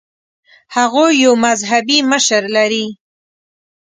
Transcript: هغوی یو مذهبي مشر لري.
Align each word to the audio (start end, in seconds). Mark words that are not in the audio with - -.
هغوی 0.75 1.11
یو 1.23 1.33
مذهبي 1.45 1.99
مشر 2.11 2.43
لري. 2.55 2.85